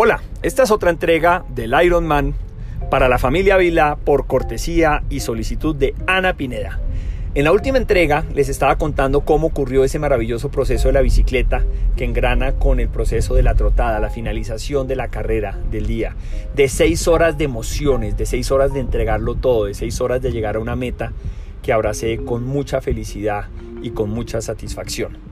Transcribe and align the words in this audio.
Hola, 0.00 0.20
esta 0.42 0.62
es 0.62 0.70
otra 0.70 0.90
entrega 0.90 1.44
del 1.48 1.74
Ironman 1.82 2.32
para 2.88 3.08
la 3.08 3.18
familia 3.18 3.56
Vila 3.56 3.98
por 4.04 4.28
cortesía 4.28 5.02
y 5.10 5.18
solicitud 5.18 5.74
de 5.74 5.92
Ana 6.06 6.36
Pineda. 6.36 6.78
En 7.34 7.42
la 7.42 7.50
última 7.50 7.78
entrega 7.78 8.24
les 8.32 8.48
estaba 8.48 8.78
contando 8.78 9.22
cómo 9.22 9.48
ocurrió 9.48 9.82
ese 9.82 9.98
maravilloso 9.98 10.52
proceso 10.52 10.86
de 10.86 10.92
la 10.92 11.00
bicicleta 11.00 11.64
que 11.96 12.04
engrana 12.04 12.52
con 12.52 12.78
el 12.78 12.88
proceso 12.88 13.34
de 13.34 13.42
la 13.42 13.56
trotada, 13.56 13.98
la 13.98 14.08
finalización 14.08 14.86
de 14.86 14.94
la 14.94 15.08
carrera 15.08 15.58
del 15.68 15.88
día, 15.88 16.14
de 16.54 16.68
seis 16.68 17.08
horas 17.08 17.36
de 17.36 17.46
emociones, 17.46 18.16
de 18.16 18.24
seis 18.24 18.52
horas 18.52 18.72
de 18.72 18.78
entregarlo 18.78 19.34
todo, 19.34 19.64
de 19.64 19.74
seis 19.74 20.00
horas 20.00 20.22
de 20.22 20.30
llegar 20.30 20.54
a 20.54 20.60
una 20.60 20.76
meta 20.76 21.10
que 21.60 21.72
abracé 21.72 22.18
con 22.18 22.44
mucha 22.44 22.80
felicidad 22.80 23.46
y 23.82 23.90
con 23.90 24.10
mucha 24.10 24.40
satisfacción. 24.42 25.27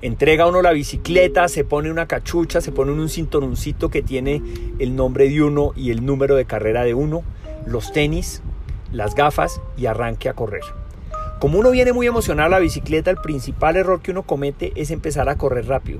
Entrega 0.00 0.46
uno 0.46 0.62
la 0.62 0.70
bicicleta, 0.70 1.48
se 1.48 1.64
pone 1.64 1.90
una 1.90 2.06
cachucha, 2.06 2.60
se 2.60 2.70
pone 2.70 2.92
un 2.92 3.08
cinturoncito 3.08 3.88
que 3.88 4.00
tiene 4.00 4.40
el 4.78 4.94
nombre 4.94 5.28
de 5.28 5.42
uno 5.42 5.72
y 5.74 5.90
el 5.90 6.06
número 6.06 6.36
de 6.36 6.44
carrera 6.44 6.84
de 6.84 6.94
uno, 6.94 7.24
los 7.66 7.92
tenis, 7.92 8.40
las 8.92 9.16
gafas 9.16 9.60
y 9.76 9.86
arranque 9.86 10.28
a 10.28 10.34
correr. 10.34 10.62
Como 11.40 11.58
uno 11.58 11.72
viene 11.72 11.92
muy 11.92 12.06
emocionado 12.06 12.46
a 12.46 12.50
la 12.50 12.58
bicicleta, 12.60 13.10
el 13.10 13.16
principal 13.16 13.74
error 13.74 14.00
que 14.00 14.12
uno 14.12 14.22
comete 14.22 14.72
es 14.76 14.92
empezar 14.92 15.28
a 15.28 15.36
correr 15.36 15.66
rápido. 15.66 15.98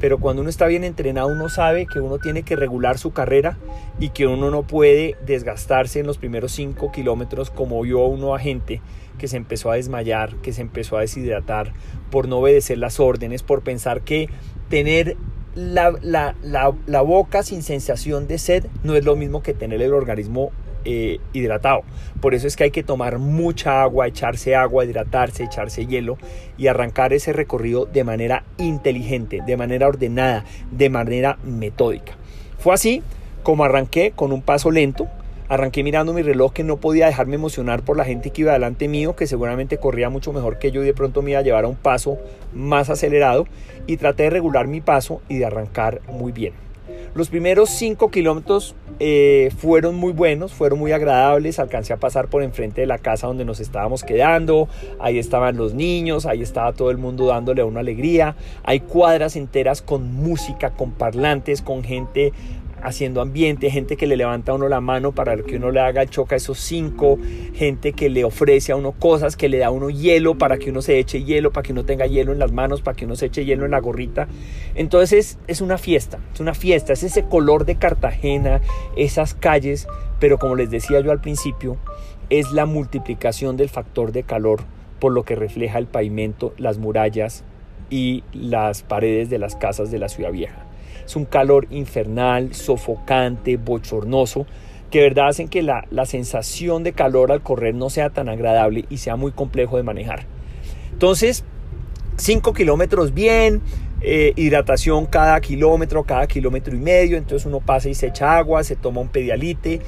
Pero 0.00 0.18
cuando 0.18 0.42
uno 0.42 0.50
está 0.50 0.66
bien 0.66 0.84
entrenado, 0.84 1.28
uno 1.28 1.48
sabe 1.48 1.86
que 1.86 2.00
uno 2.00 2.18
tiene 2.18 2.42
que 2.42 2.56
regular 2.56 2.98
su 2.98 3.12
carrera 3.12 3.58
y 3.98 4.10
que 4.10 4.26
uno 4.26 4.50
no 4.50 4.62
puede 4.62 5.16
desgastarse 5.24 6.00
en 6.00 6.06
los 6.06 6.18
primeros 6.18 6.52
5 6.52 6.90
kilómetros 6.92 7.50
como 7.50 7.80
vio 7.82 8.04
uno 8.06 8.34
a 8.34 8.38
gente 8.38 8.80
que 9.18 9.28
se 9.28 9.36
empezó 9.36 9.70
a 9.70 9.76
desmayar, 9.76 10.36
que 10.36 10.52
se 10.52 10.62
empezó 10.62 10.96
a 10.96 11.02
deshidratar 11.02 11.72
por 12.10 12.28
no 12.28 12.38
obedecer 12.38 12.78
las 12.78 12.98
órdenes, 12.98 13.42
por 13.42 13.62
pensar 13.62 14.02
que 14.02 14.28
tener 14.68 15.16
la, 15.54 15.92
la, 16.42 17.02
boca 17.02 17.42
sin 17.42 17.62
sensación 17.62 18.26
de 18.26 18.38
sed 18.38 18.66
no 18.82 18.96
es 18.96 19.04
lo 19.04 19.16
mismo 19.16 19.42
que 19.42 19.52
tener 19.52 19.82
el 19.82 19.92
organismo 19.92 20.50
eh, 20.84 21.18
hidratado. 21.32 21.82
Por 22.20 22.34
eso 22.34 22.46
es 22.46 22.56
que 22.56 22.64
hay 22.64 22.70
que 22.70 22.82
tomar 22.82 23.18
mucha 23.18 23.82
agua, 23.82 24.06
echarse 24.06 24.54
agua, 24.54 24.84
hidratarse, 24.84 25.44
echarse 25.44 25.86
hielo 25.86 26.18
y 26.56 26.66
arrancar 26.66 27.12
ese 27.12 27.32
recorrido 27.32 27.86
de 27.86 28.04
manera 28.04 28.44
inteligente, 28.58 29.40
de 29.46 29.56
manera 29.56 29.88
ordenada, 29.88 30.44
de 30.70 30.90
manera 30.90 31.38
metódica. 31.44 32.14
Fue 32.58 32.74
así 32.74 33.02
como 33.42 33.64
arranqué 33.64 34.12
con 34.14 34.32
un 34.32 34.42
paso 34.42 34.70
lento, 34.70 35.08
Arranqué 35.52 35.82
mirando 35.82 36.14
mi 36.14 36.22
reloj 36.22 36.54
que 36.54 36.64
no 36.64 36.78
podía 36.78 37.04
dejarme 37.04 37.34
emocionar 37.34 37.82
por 37.82 37.98
la 37.98 38.06
gente 38.06 38.30
que 38.30 38.40
iba 38.40 38.54
delante 38.54 38.88
mío, 38.88 39.14
que 39.14 39.26
seguramente 39.26 39.76
corría 39.76 40.08
mucho 40.08 40.32
mejor 40.32 40.58
que 40.58 40.70
yo 40.70 40.82
y 40.82 40.86
de 40.86 40.94
pronto 40.94 41.20
me 41.20 41.32
iba 41.32 41.40
a 41.40 41.42
llevar 41.42 41.64
a 41.64 41.68
un 41.68 41.76
paso 41.76 42.16
más 42.54 42.88
acelerado 42.88 43.46
y 43.86 43.98
traté 43.98 44.22
de 44.22 44.30
regular 44.30 44.66
mi 44.66 44.80
paso 44.80 45.20
y 45.28 45.36
de 45.36 45.44
arrancar 45.44 46.00
muy 46.08 46.32
bien. 46.32 46.54
Los 47.14 47.28
primeros 47.28 47.70
5 47.70 48.10
kilómetros 48.10 48.74
eh, 48.98 49.50
fueron 49.58 49.96
muy 49.96 50.12
buenos, 50.12 50.52
fueron 50.52 50.78
muy 50.78 50.92
agradables. 50.92 51.58
Alcancé 51.58 51.92
a 51.92 51.98
pasar 51.98 52.28
por 52.28 52.42
enfrente 52.42 52.80
de 52.80 52.86
la 52.86 52.98
casa 52.98 53.26
donde 53.26 53.44
nos 53.44 53.60
estábamos 53.60 54.02
quedando. 54.02 54.68
Ahí 54.98 55.18
estaban 55.18 55.56
los 55.56 55.74
niños, 55.74 56.24
ahí 56.24 56.42
estaba 56.42 56.72
todo 56.72 56.90
el 56.90 56.98
mundo 56.98 57.26
dándole 57.26 57.62
una 57.64 57.80
alegría. 57.80 58.36
Hay 58.64 58.80
cuadras 58.80 59.36
enteras 59.36 59.82
con 59.82 60.14
música, 60.14 60.70
con 60.70 60.92
parlantes, 60.92 61.62
con 61.62 61.84
gente 61.84 62.32
haciendo 62.82 63.20
ambiente, 63.20 63.70
gente 63.70 63.96
que 63.96 64.06
le 64.06 64.16
levanta 64.16 64.52
a 64.52 64.54
uno 64.54 64.68
la 64.68 64.80
mano 64.80 65.12
para 65.12 65.36
que 65.36 65.56
uno 65.56 65.70
le 65.70 65.80
haga 65.80 66.02
el 66.02 66.10
choque 66.10 66.34
a 66.34 66.36
esos 66.36 66.58
cinco, 66.58 67.18
gente 67.54 67.92
que 67.92 68.08
le 68.08 68.24
ofrece 68.24 68.72
a 68.72 68.76
uno 68.76 68.92
cosas, 68.92 69.36
que 69.36 69.48
le 69.48 69.58
da 69.58 69.68
a 69.68 69.70
uno 69.70 69.90
hielo 69.90 70.36
para 70.36 70.58
que 70.58 70.70
uno 70.70 70.82
se 70.82 70.98
eche 70.98 71.22
hielo, 71.24 71.52
para 71.52 71.62
que 71.62 71.72
uno 71.72 71.84
tenga 71.84 72.06
hielo 72.06 72.32
en 72.32 72.38
las 72.38 72.52
manos, 72.52 72.82
para 72.82 72.96
que 72.96 73.04
uno 73.04 73.16
se 73.16 73.26
eche 73.26 73.44
hielo 73.44 73.64
en 73.64 73.70
la 73.70 73.80
gorrita. 73.80 74.28
Entonces 74.74 75.38
es 75.46 75.60
una 75.60 75.78
fiesta, 75.78 76.18
es 76.34 76.40
una 76.40 76.54
fiesta, 76.54 76.92
es 76.92 77.02
ese 77.02 77.24
color 77.24 77.64
de 77.64 77.76
Cartagena, 77.76 78.60
esas 78.96 79.34
calles, 79.34 79.86
pero 80.18 80.38
como 80.38 80.56
les 80.56 80.70
decía 80.70 81.00
yo 81.00 81.10
al 81.10 81.20
principio, 81.20 81.76
es 82.30 82.52
la 82.52 82.66
multiplicación 82.66 83.56
del 83.56 83.68
factor 83.68 84.12
de 84.12 84.22
calor 84.22 84.60
por 84.98 85.12
lo 85.12 85.24
que 85.24 85.34
refleja 85.34 85.78
el 85.78 85.86
pavimento, 85.86 86.54
las 86.58 86.78
murallas 86.78 87.44
y 87.90 88.22
las 88.32 88.82
paredes 88.82 89.28
de 89.30 89.38
las 89.38 89.56
casas 89.56 89.90
de 89.90 89.98
la 89.98 90.08
ciudad 90.08 90.30
vieja. 90.30 90.64
Es 91.04 91.16
un 91.16 91.24
calor 91.24 91.66
infernal, 91.70 92.54
sofocante, 92.54 93.56
bochornoso, 93.56 94.46
que 94.90 95.00
verdad 95.00 95.28
hacen 95.28 95.48
que 95.48 95.62
la, 95.62 95.86
sensación 96.04 96.84
de 96.84 96.92
calor 96.92 97.32
al 97.32 97.42
correr 97.42 97.74
no 97.74 97.90
sea 97.90 98.10
tan 98.10 98.28
agradable 98.28 98.84
y 98.90 98.98
sea 98.98 99.16
muy 99.16 99.32
complejo 99.32 99.76
de 99.76 99.82
manejar. 99.82 100.26
Entonces, 100.92 101.44
5 102.16 102.52
kilómetros 102.52 103.14
bien, 103.14 103.62
eh, 104.02 104.32
hidratación 104.36 105.06
cada 105.06 105.40
kilómetro, 105.40 106.04
cada 106.04 106.26
kilómetro 106.26 106.74
y 106.76 106.78
medio, 106.78 107.16
entonces 107.16 107.46
uno 107.46 107.60
pasa 107.60 107.88
y 107.88 107.94
se 107.94 108.08
echa 108.08 108.36
agua, 108.36 108.62
se 108.64 108.76
toma 108.76 109.00
un 109.00 109.08
pedialite, 109.08 109.80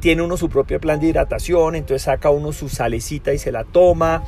tiene 0.00 0.22
uno 0.22 0.36
su 0.36 0.48
propio 0.48 0.80
plan 0.80 1.00
de 1.00 1.08
hidratación, 1.08 1.74
entonces 1.74 2.02
saca 2.02 2.30
uno 2.30 2.52
su 2.52 2.68
salecita 2.68 3.34
y 3.34 3.38
se 3.38 3.52
la 3.52 3.64
toma, 3.64 4.22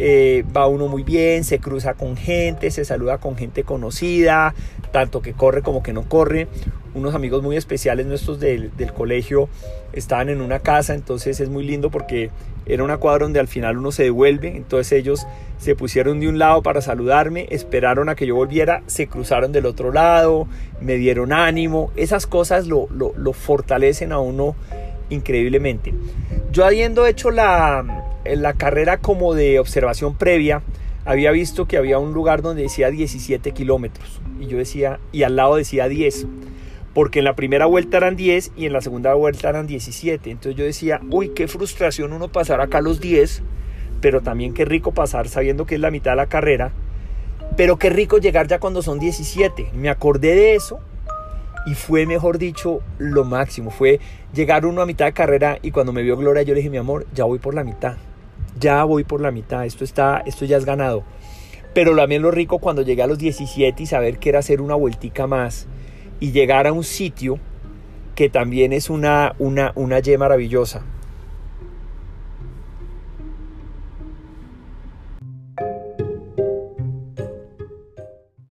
eh, 0.00 0.44
va 0.56 0.68
uno 0.68 0.86
muy 0.86 1.02
bien, 1.02 1.42
se 1.42 1.58
cruza 1.58 1.94
con 1.94 2.16
gente, 2.16 2.70
se 2.70 2.84
saluda 2.84 3.18
con 3.18 3.36
gente 3.36 3.64
conocida, 3.64 4.54
tanto 4.92 5.22
que 5.22 5.32
corre 5.32 5.62
como 5.62 5.82
que 5.82 5.92
no 5.92 6.08
corre. 6.08 6.46
Unos 6.94 7.16
amigos 7.16 7.42
muy 7.42 7.56
especiales 7.56 8.06
nuestros 8.06 8.38
del, 8.38 8.70
colegio 8.96 9.48
estaban 9.92 10.28
en 10.28 10.40
una 10.40 10.60
casa, 10.60 10.94
entonces 10.94 11.40
es 11.40 11.48
muy 11.48 11.64
lindo 11.64 11.90
porque 11.90 12.30
era 12.64 12.84
una 12.84 12.98
cuadra 12.98 13.24
donde 13.24 13.40
al 13.40 13.48
final 13.48 13.76
uno 13.76 13.90
se 13.90 14.04
devuelve, 14.04 14.56
entonces 14.56 14.92
ellos 14.92 15.26
se 15.58 15.74
pusieron 15.74 16.20
de 16.20 16.28
un 16.28 16.38
lado 16.38 16.62
para 16.62 16.80
saludarme, 16.80 17.48
esperaron 17.50 18.08
a 18.08 18.14
que 18.14 18.26
yo 18.26 18.36
volviera, 18.36 18.82
se 18.86 19.08
cruzaron 19.08 19.50
del 19.50 19.66
otro 19.66 19.92
lado, 19.92 20.46
me 20.80 20.94
dieron 20.94 21.32
ánimo, 21.32 21.90
esas 21.96 22.28
cosas 22.28 22.68
lo, 22.68 22.88
lo 22.90 23.32
fortalecen 23.32 24.12
a 24.12 24.20
uno 24.20 24.54
increíblemente. 25.10 25.92
Yo 26.52 26.64
habiendo 26.64 27.06
hecho 27.06 27.30
la, 27.30 27.97
en 28.32 28.42
la 28.42 28.52
carrera 28.54 28.98
como 28.98 29.34
de 29.34 29.58
observación 29.58 30.16
previa, 30.16 30.62
había 31.08 31.30
visto 31.30 31.66
que 31.66 31.78
había 31.78 31.98
un 31.98 32.12
lugar 32.12 32.42
donde 32.42 32.62
decía 32.62 32.90
17 32.90 33.52
kilómetros. 33.52 34.20
Y 34.38 34.46
yo 34.46 34.58
decía, 34.58 35.00
y 35.10 35.22
al 35.22 35.36
lado 35.36 35.56
decía 35.56 35.88
10. 35.88 36.26
Porque 36.92 37.20
en 37.20 37.24
la 37.24 37.34
primera 37.34 37.64
vuelta 37.64 37.96
eran 37.96 38.14
10 38.14 38.52
y 38.56 38.66
en 38.66 38.74
la 38.74 38.82
segunda 38.82 39.14
vuelta 39.14 39.48
eran 39.48 39.66
17. 39.66 40.30
Entonces 40.30 40.56
yo 40.56 40.64
decía, 40.64 41.00
uy, 41.10 41.30
qué 41.30 41.48
frustración 41.48 42.12
uno 42.12 42.28
pasar 42.28 42.60
acá 42.60 42.82
los 42.82 43.00
10, 43.00 43.42
pero 44.02 44.20
también 44.20 44.52
qué 44.52 44.66
rico 44.66 44.92
pasar 44.92 45.28
sabiendo 45.28 45.64
que 45.64 45.76
es 45.76 45.80
la 45.80 45.90
mitad 45.90 46.12
de 46.12 46.16
la 46.16 46.26
carrera. 46.26 46.72
Pero 47.56 47.78
qué 47.78 47.88
rico 47.88 48.18
llegar 48.18 48.46
ya 48.46 48.60
cuando 48.60 48.82
son 48.82 48.98
17. 48.98 49.70
Me 49.74 49.88
acordé 49.88 50.34
de 50.34 50.54
eso 50.56 50.78
y 51.66 51.74
fue, 51.74 52.04
mejor 52.04 52.36
dicho, 52.36 52.80
lo 52.98 53.24
máximo. 53.24 53.70
Fue 53.70 53.98
llegar 54.34 54.66
uno 54.66 54.82
a 54.82 54.86
mitad 54.86 55.06
de 55.06 55.12
carrera 55.12 55.58
y 55.62 55.70
cuando 55.70 55.94
me 55.94 56.02
vio 56.02 56.18
Gloria 56.18 56.42
yo 56.42 56.52
le 56.52 56.58
dije, 56.58 56.70
mi 56.70 56.76
amor, 56.76 57.06
ya 57.14 57.24
voy 57.24 57.38
por 57.38 57.54
la 57.54 57.64
mitad 57.64 57.96
ya 58.58 58.84
voy 58.84 59.04
por 59.04 59.20
la 59.20 59.30
mitad, 59.30 59.64
esto, 59.64 59.84
está, 59.84 60.22
esto 60.26 60.44
ya 60.44 60.56
es 60.56 60.64
ganado. 60.64 61.04
Pero 61.74 61.94
también 61.94 62.22
lo 62.22 62.30
rico 62.30 62.58
cuando 62.58 62.82
llegué 62.82 63.02
a 63.02 63.06
los 63.06 63.18
17 63.18 63.82
y 63.82 63.86
saber 63.86 64.18
que 64.18 64.30
era 64.30 64.38
hacer 64.38 64.60
una 64.60 64.74
vueltica 64.74 65.26
más 65.26 65.66
y 66.20 66.32
llegar 66.32 66.66
a 66.66 66.72
un 66.72 66.84
sitio 66.84 67.38
que 68.14 68.28
también 68.28 68.72
es 68.72 68.90
una, 68.90 69.34
una, 69.38 69.72
una 69.76 70.00
Y 70.00 70.18
maravillosa. 70.18 70.82